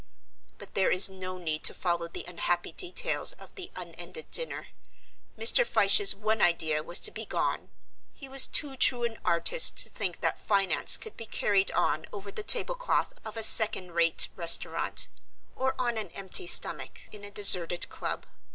[0.57, 4.69] But there is no need to follow the unhappy details of the unended dinner.
[5.37, 5.63] Mr.
[5.63, 7.69] Fyshe's one idea was to be gone:
[8.11, 12.31] he was too true an artist to think that finance could be carried on over
[12.31, 15.07] the table cloth of a second rate restaurant,
[15.55, 18.25] or on an empty stomach in a deserted club.